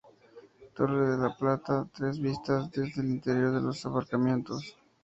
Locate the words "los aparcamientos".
3.61-4.75